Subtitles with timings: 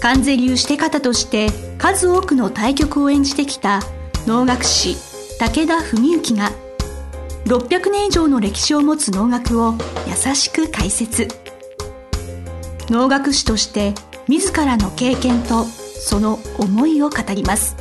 [0.00, 3.80] 関税流して方として数多くの対局を演じてきた
[4.26, 4.96] 能楽師
[5.38, 6.50] 武田文幸が
[7.44, 9.74] 600年以上の歴史を持つ能楽を
[10.06, 11.28] 優しく解説。
[12.88, 13.94] 能楽師として
[14.28, 17.76] 自らの経験とその思いを語ります。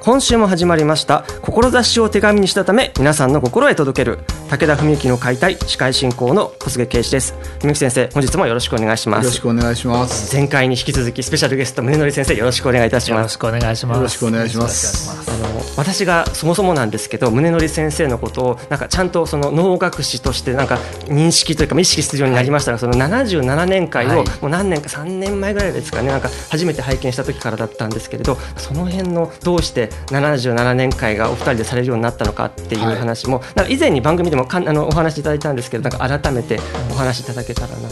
[0.00, 4.20] 今週も始まりました志を手紙にしたため皆さんの心へ届ける
[4.50, 7.36] 武田文幸の解体司会進行の小菅圭司です。
[7.60, 9.24] 文幸先生本日もよろしくお願いします。
[9.24, 10.34] よろしくお願いします。
[10.34, 13.18] 前回に引き続きスペシャルゲスト宗則先生よろしくお願いいたします。
[13.18, 13.96] よろしくお願いします。
[13.98, 15.30] よろしくお願いします。
[15.30, 36.58] あの私がそもそもなんですけど宗則先生のことをなんかちゃんとその能楽師としてなんか認識というか意識するようになりましたが、その77年会をもう何年か3年前ぐらいですかねなんか初めて拝見した時からだったんですけれどその辺のどうして77年会がお二人でされるようになったのかっていう話も、なんか以前に番組でもかんあのお話しいただいたんですけどなんか改めて
[36.90, 37.88] お話しいただけたらな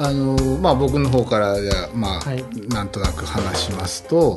[0.00, 4.36] あのまあ僕の方からじゃまあ、はい、なんとなく話しますと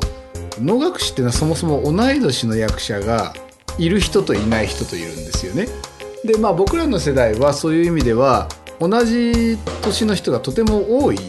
[0.60, 3.32] 能楽師っていうのはそもそも同い年の役者が
[3.78, 5.66] いる人といない人といるんですよね。
[6.24, 8.48] でまあ僕らの世代はそういう意味では
[8.80, 11.20] 同じ年の人がとても多いっ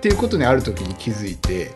[0.00, 1.70] ていうことにある時に気づいて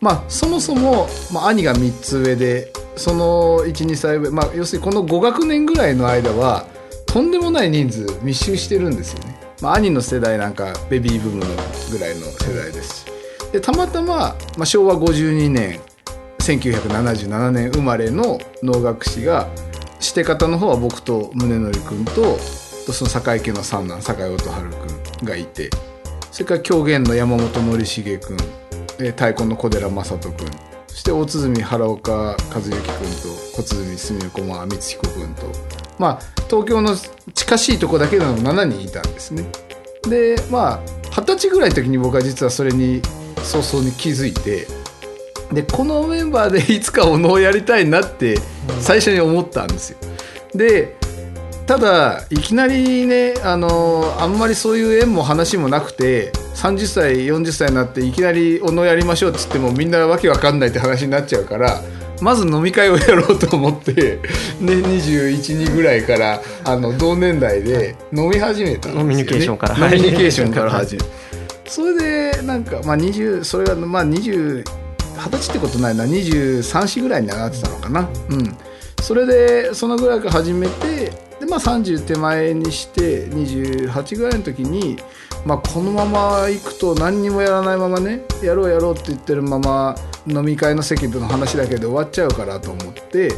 [0.00, 6.66] まあそもそも、まあ、兄が3つ上でその12歳上、まあ、要するにこの5学年ぐらいの間は
[7.18, 9.36] とんでもない人数密集してるんですよね。
[9.60, 11.40] まあ、兄の世代なんかベビーブーム
[11.90, 13.06] ぐらいの世代ですし
[13.50, 15.80] でたまたま、まあ、昭和52年
[16.38, 19.48] 1977年生まれの能楽師が
[19.98, 25.70] して方の方は僕と宗則君とその坂井家の三男坂井音春君がいて
[26.30, 28.36] それから狂言の山本典重君
[28.96, 30.46] 太鼓の小寺正人君
[30.86, 32.84] そして大鼓原岡和幸君と
[33.56, 36.96] 小鼓住横間光彦君とまあ東京の
[37.34, 39.44] 近しいとこだけでも7人いたんですね。
[40.08, 43.02] でまあ二十歳ぐらいの時に僕は実はそれに
[43.42, 44.66] 早々に気づいて
[45.52, 48.38] でこのメンバーでいつかお能をやりたいなって
[48.80, 49.98] 最初に思ったんですよ。
[50.54, 50.96] で
[51.66, 61.82] ただいきなりねあのあんまりそういう縁も話もなくて30歳40歳になっていきなりお能やりましょうっつってもみんなわけわかんないって話になっちゃうから
[62.20, 64.18] まず飲み会をやろうと思って、
[64.60, 69.88] ね、212ぐらいからあの同年代で飲み始めたんですよ、ね、ノミニケーションから。
[69.94, 71.02] ニケーションから始め
[71.66, 74.64] それでなんかまあ20それがまあ20
[75.16, 78.08] 20歳ってことないな23歳ぐらいに上がってたのかな。
[78.30, 78.56] うん。
[79.02, 84.98] それでそのぐらいから始めてでまあ30手前にして28ぐらいの時に
[85.44, 89.94] まあ、このまま行くと何にもやらないままねやろうやろうって言ってるまま
[90.30, 93.32] 飲み会の席の話だけで終わっちゃうからと思って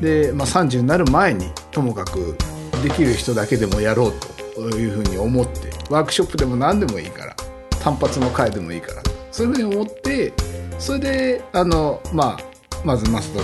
[0.00, 2.36] で、まあ、30になる前にともかく
[2.82, 4.12] できる人だけでもやろう
[4.54, 7.36] というふうに思ってワークショップでも何でもいいから
[7.80, 10.32] 単発の会でもいいからそういうふうに思って
[10.78, 12.38] それであの、まあ、
[12.84, 13.42] まず増田君と、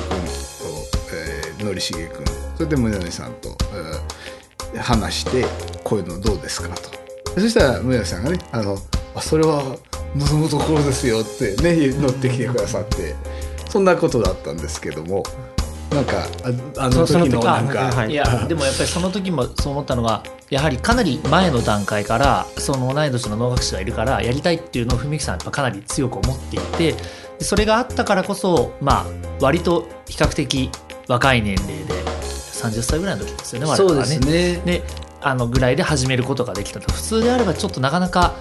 [1.59, 2.25] えー、のりしげ君
[2.57, 3.57] それで宗則さんと、
[4.73, 5.45] えー、話して
[5.83, 6.91] こういうのどうですかと。
[7.35, 8.79] そしたら宗則さんがねあの
[9.15, 9.77] あそれは
[10.17, 13.15] 望むところですよってね乗ってきてくださって
[13.69, 15.25] そんなことだったんですけども
[15.91, 16.27] なんか
[16.79, 18.15] あの時のなんかい。
[18.15, 26.95] やでもやっぱりその時もそう思ったのはやはりかなり前の段階からその同い年の能楽師がいるからやりたいっていうのを文木さんはかなり強く思っていて
[27.41, 29.07] それがあったからこそまあ
[29.41, 30.71] 割と比較的
[31.09, 34.15] 若い年齢で30歳ぐらいの時ですよね我々はね。
[34.15, 34.81] そうですね。
[34.81, 34.83] で
[35.21, 36.93] あのぐらいで始めることができたと。
[36.93, 38.35] 普通であればちょっとなかなか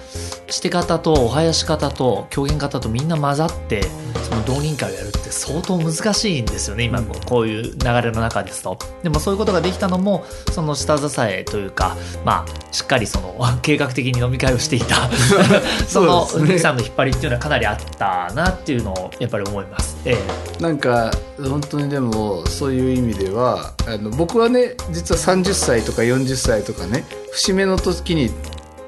[0.54, 3.82] して方とお囃子方と狂言方とみんな混ざって
[4.22, 8.78] その同人会をやるって相当難しいんですよね今こういう流れの中ですと。
[9.02, 15.10] でもそういうことができたのもその下支えというかまあしっかりその 計画的に飲み会をしていた
[15.88, 20.16] その海、ね、さんの引っ張りっていうのはかなりあったなっていうのをやっぱり思います、え
[20.58, 21.10] え、なんか
[21.42, 28.30] 本当にでもそういう意味ではあの僕はね実は30歳とか40歳とかね節目の時に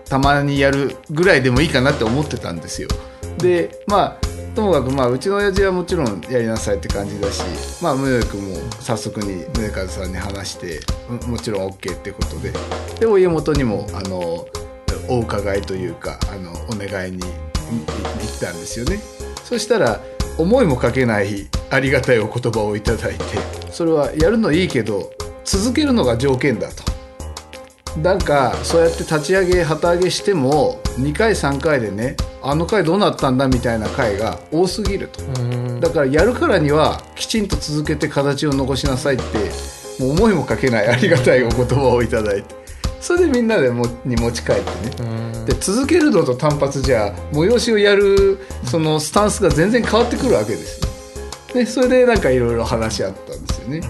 [0.08, 2.88] たまにやるぐらいでもいいかなって思ってたんですよ。
[3.38, 7.43] でまあともかくまあうちの親父はもちろんやりなさいって感じだし
[7.82, 10.81] まあ宗君も早速に宗和さんに話して
[11.26, 12.53] もちろん OK ってことで
[12.99, 14.47] でお家元にもあの
[15.08, 18.99] お伺いというかあのお願いに行ったんですよね。
[19.44, 20.00] そしたら
[20.38, 23.25] 思いもかけないありがたいお言葉をいただいて
[23.70, 25.12] それはやるのいいけど
[25.44, 26.95] 続けるのが条件だと
[28.02, 35.22] なんかそうやって立ち上げ旗揚げしても2回3回でねあの回どうなったんだみたいな回が多すぎると。
[35.81, 39.25] だからやるからにはきちんと続けて形を残しなさいって
[40.02, 42.54] もう思いもかけないありがたいお言葉をいただいて。
[43.00, 45.44] それでみんなでもに持ち帰ってね。
[45.46, 50.81] で続けるのと単発じゃ催しをやるそのスタンスが全然変わってくるわけです
[51.54, 53.81] でそれでなんかいろいろ話し合ったんですよね。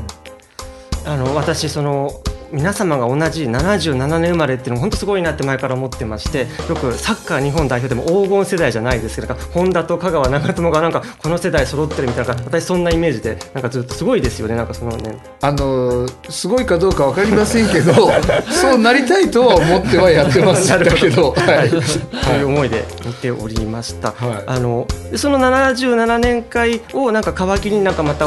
[1.07, 2.21] あの私その
[2.53, 17.93] 皆様が同じ77年生まれっていうのも本当すごいなって前から思ってましてよくサッカー日本代表でも黄金世代じゃないですけど本田と香川長友がなんかこの世代揃ってるみたいな私そんなイメージでなんかずっとすごいですよねなんかそのねあのすごいかどうか分かりませんけど
[18.51, 20.67] そうなりたいとは思ってはやってます。
[20.79, 28.27] だけど、はい、そういう思いで見ておりました、はい、あのその77年会をなんか皮切りになんかまた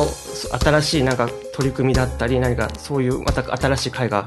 [0.59, 4.25] 新しいなんか取り組みだったり何かそういうまた新しい会が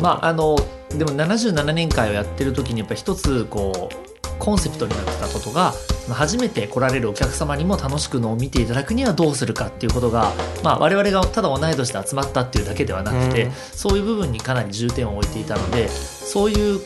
[0.00, 0.56] まああの
[0.90, 5.72] でも77年会をやってる時にやっぱり一つこうコンセプトになってたことが
[6.10, 10.32] 初めて来られるお客様にも楽しくのを見ていただくにはどうするかっていうことが、
[10.62, 16.80] まあ、我々がただ同い年で集まったっていうだけではなくて、うん、そういう部分にかなり重点を置いていたのでそういう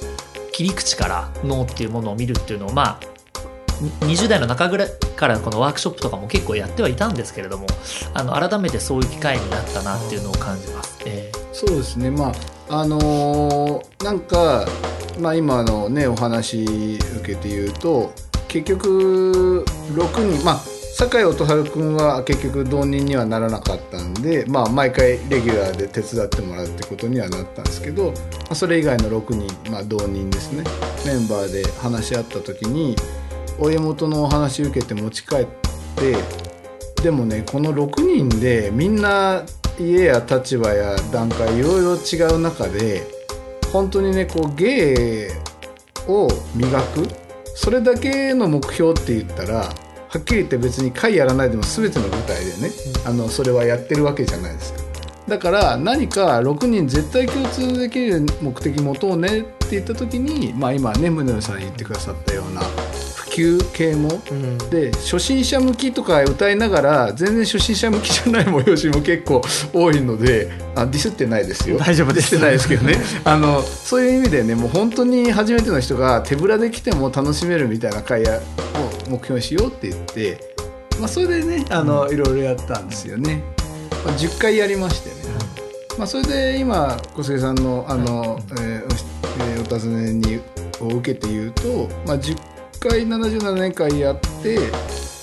[0.52, 3.15] 切り口から脳っていうものを見るっていうのをまあ
[4.00, 7.66] 20代の中ぐらいからこのワークショップとかも結構やってはいたんですけれども
[8.14, 10.98] あの改めてそういう機会になったなっていうのを感じます。
[11.06, 12.10] えー、そうですね。
[12.10, 12.32] ま
[12.68, 14.66] ああのー、なんか、
[15.20, 18.12] まあ、今のねお話受けて言うと
[18.48, 28.12] 結局6人まあ酒井音春君は結局同人にはならなかったんで、まあ、毎回レギュラーで手伝ってもらうってことにはなったんですけど、ま
[28.52, 30.64] あ、それ以外の6人、まあ、同人ですね。
[31.04, 32.96] メンバーで話し合った時に
[33.58, 35.46] 親元のお話受けて持ち帰っ
[35.96, 36.16] て
[37.02, 39.42] でもねこの6人でみんな
[39.78, 43.02] 家や立場や段階いろいろ違う中で
[43.72, 45.30] 本当にねこう芸
[46.08, 47.08] を磨く
[47.54, 49.68] それだけの目標って言ったら
[50.08, 52.70] はっきり言って別に会やらないでも全ての舞台でね、
[53.04, 54.80] あのそれはやってるわけじゃないですか。
[55.28, 62.62] だから何か6人絶対共通できる目的持とうねって言った時に、まあ、今ね宗野さん言ってくださったような
[63.36, 69.42] 級系も、うん、で初心者向きとか歌いながら全然初心者向きじゃない催しも結構
[69.74, 71.76] 多いのであディスってないですよ。
[71.76, 72.30] 大丈夫です。
[72.30, 72.96] ディスってないですけどね。
[73.24, 78.26] あのそういう意味でねもう本当に初めての人が手ぶらで来ても楽しめるみたいな会を
[79.10, 80.54] 目標にしようって言って、
[80.98, 83.42] まあ、それでねあの、うん、いろいろやったんですよね、
[84.04, 85.14] まあ、10回やりましてね、
[85.98, 90.40] まあ、それで今小菅さんのあの、えーえー、お尋ねに
[90.80, 92.55] を受けて言うと、まあ、10
[92.88, 94.58] 回77年間やって、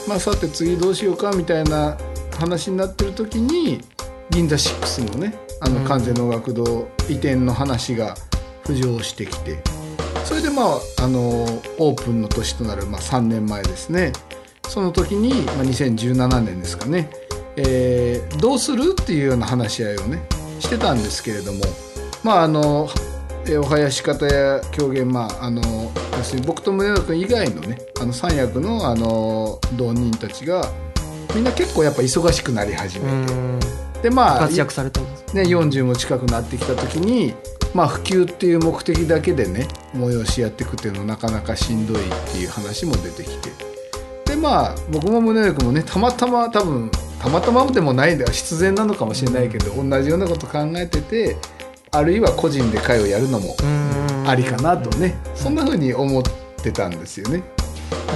[0.07, 1.97] まあ、さて次どうしようかみたいな
[2.37, 3.81] 話になってる時に
[4.29, 8.15] 銀座6のねあの完全能楽堂移転の話が
[8.65, 9.57] 浮上してきて
[10.25, 10.63] それでま
[10.99, 11.19] ああの
[11.79, 14.13] オープンの年となる、まあ、3年前ですね。
[14.69, 17.09] その時に、まあ、2017年ですかね、
[17.57, 20.25] えー、どうするっていうような話し合いをね
[20.59, 21.59] してたんですけれども。
[22.23, 22.89] まああの
[23.43, 25.61] お囃子方や狂言まああの
[26.17, 30.65] 要するに僕と宗野君以外のねあの三役のあの同人たちが
[31.35, 33.83] みんな結構やっぱ忙しくなり始めて。
[34.03, 37.33] でまあ活躍されてます、ね、40も近くなってきた時に、
[37.73, 43.49] まあ、普及っていう目的だけでね催しやっていくっていうのはなかなかしんどいっていう話も出てきて。
[44.25, 51.37] でまあ僕も宗野君もねたまたま多分たまたまでもないんで必然なのかもしれないけど同じようなこと考えてて
[51.93, 53.55] あるいは個人で会をやるのも
[54.27, 56.23] ありかなとねそんなふうに思っ
[56.61, 57.43] てたんですよね。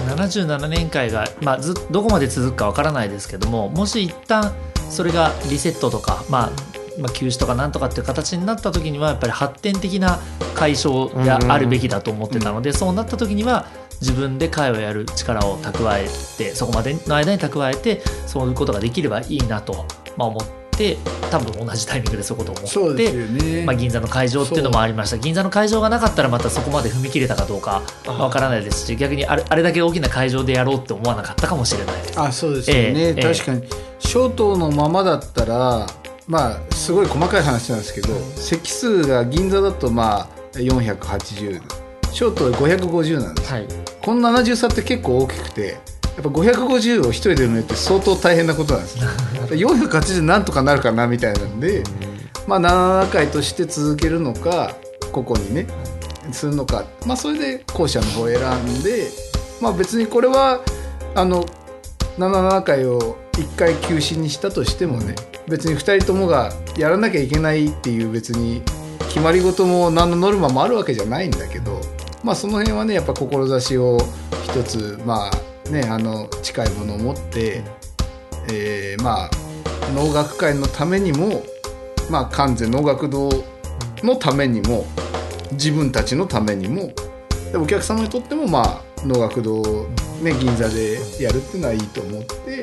[0.08, 4.54] 77年会が、まあ、ずどこまで続くかわからないですけどももし一旦
[4.90, 6.52] それがリセットとか、まあ、
[6.98, 10.20] まあ、休止とかなんとかっていう形になった時にはやっぱり発展的な
[10.56, 13.68] 解消であるべきだと思ってたので、そうなった時には
[14.02, 16.08] 自分で会をやる力を蓄え
[16.38, 20.98] てそこまでの間に蓄えてそういうことができればいいなと、まあ、思ってって
[21.32, 25.18] 多分同じタイミングでそことを思って、ね、まあ、銀座の会場っていうのもありました。
[25.18, 32.20] 銀座の会場がなかったらまたそこまで踏み切れたかどうかわからないですし逆にあれあれだけ大きな会場でやろうって思わなかったかもしれないです。
[32.20, 35.88] あそうですよね、えー、確かに、えー、ショートのままだったら
[36.28, 41.62] まあすごい細かい話なんですけど席数が銀座だとまあ480
[42.12, 43.68] ショートで550なんです、はい、
[44.02, 45.78] この70差って結構大きくて
[46.18, 51.84] やっぱ550を一人で埋めるって相当大変なことなんです480なんとかなるかなみたいなんで、
[52.48, 54.76] まあ7回として続けるのか
[55.12, 55.68] ここにね
[56.32, 56.86] するのか。
[57.06, 59.08] まあそれで後者の方を選んで
[59.62, 60.62] まあ別にこれは
[61.16, 61.46] あの
[62.18, 65.16] 77回を1回休止にしたとしてもね
[65.48, 68.64] 別に2人ともがやらなきゃいけないっていう別に
[69.08, 71.80] 決まり事も何のノルマもあるわけじゃないんだけど
[72.24, 73.98] まあその辺はねやっぱ志を
[74.44, 77.64] 一つまあねあの近いものを持って、
[78.52, 79.30] えー、まあ
[79.94, 81.44] 能楽会のためにも
[82.10, 83.30] まあ完全能楽堂
[84.04, 84.86] のためにも
[85.54, 86.92] 自分たちのためにも
[87.56, 89.62] お客様にとってもまあ能楽堂
[90.22, 92.62] ね銀座でやるっていうのはいいと思って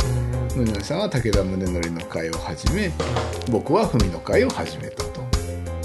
[0.55, 2.91] 宗則さんは武田宗則の会を始め
[3.51, 5.24] 僕は文の会を始めたと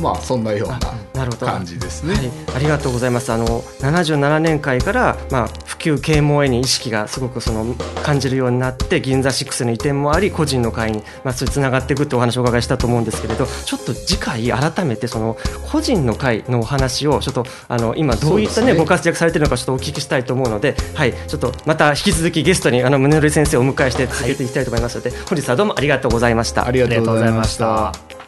[0.01, 2.13] まあそんなような感じですね。
[2.13, 3.31] はい、ありがとうございます。
[3.31, 3.45] あの
[3.81, 15.37] 77年会からまあ普及啓蒙へに意識がすごくその感じるようになって銀座6の移転もあり個人の会にまあそれつながっていくってお話をお伺いしたと思うんですけれど、ちょっと次回改めてその
[15.71, 26.65] 個人の会のお話をちょっとあの今どういったねご活躍されてるのかちょっとお聞きしたいと思うので、はいちょっとまた引き続きゲストにあの宗則先生をお迎えして続けていきたいと思いますので、はい、本日はどうもありがとうございました。
[26.65, 28.18] ありがとうございました。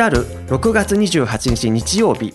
[0.00, 2.32] 来る6月28日日曜日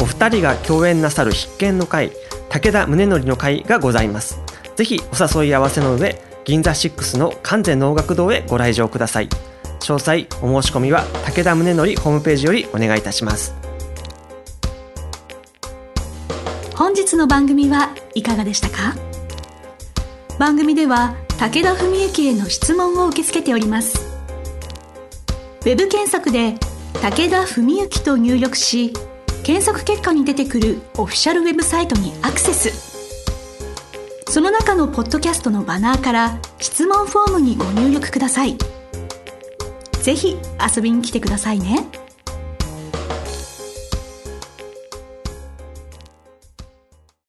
[0.00, 2.12] お二人が共演なさる必見の会
[2.48, 4.38] 武田宗則の会がございます。
[4.76, 9.28] ぜひお誘い合わせの上銀座6の完全能楽堂へご来場ください。
[9.80, 13.52] 詳細お申し込みは武田宗則ホームページよりお願いいたします。
[16.76, 18.94] 本日の番組はいかがでしたか？
[20.38, 24.06] 番組では武田文幸への質問を受け付けております。
[25.62, 26.54] ウェブ検索で
[27.02, 28.92] 武田文幸と入力し
[29.44, 32.88] 検索結果に出てくるオフィシャルウェブサイトにアクセス
[34.30, 38.58] その中のポッドキャストのバナーから質問フォームにご入力ください
[40.02, 40.36] ぜひ
[40.76, 42.07] 遊びに来てくださいね。